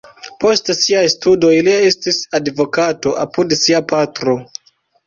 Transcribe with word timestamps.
Post 0.43 0.71
siaj 0.77 1.03
studoj 1.15 1.53
li 1.69 1.75
estis 1.91 2.19
advokato 2.41 3.17
apud 3.27 3.59
sia 3.63 3.87
patro. 3.95 4.41